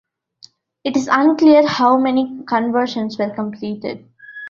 It 0.83 0.97
is 0.97 1.07
unclear 1.11 1.67
how 1.67 1.95
many 1.95 2.43
conversions 2.47 3.19
were 3.19 3.29
completed. 3.29 4.09